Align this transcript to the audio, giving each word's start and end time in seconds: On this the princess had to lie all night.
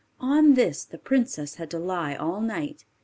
On 0.19 0.55
this 0.55 0.83
the 0.83 0.97
princess 0.97 1.53
had 1.61 1.69
to 1.69 1.77
lie 1.77 2.15
all 2.15 2.41
night. 2.41 2.85